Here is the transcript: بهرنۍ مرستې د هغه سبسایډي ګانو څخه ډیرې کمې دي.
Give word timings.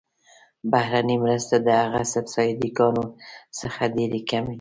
بهرنۍ 0.71 1.17
مرستې 1.23 1.57
د 1.59 1.67
هغه 1.81 2.01
سبسایډي 2.13 2.69
ګانو 2.77 3.05
څخه 3.59 3.81
ډیرې 3.95 4.21
کمې 4.29 4.47
دي. 4.47 4.49